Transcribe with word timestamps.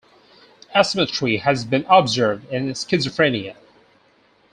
Asymmetry 0.75 1.37
has 1.37 1.63
been 1.63 1.85
observed 1.87 2.49
in 2.51 2.65
schizophrenia. 2.73 3.55